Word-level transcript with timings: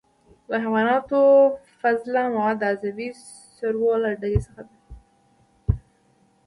د 0.49 0.49
حیواناتو 0.63 1.19
فضله 1.79 2.21
مواد 2.33 2.57
د 2.59 2.63
عضوي 2.71 3.09
سرو 3.55 3.89
له 4.03 4.11
ډلې 4.21 4.39
څخه 4.45 4.61
دي. 4.67 4.77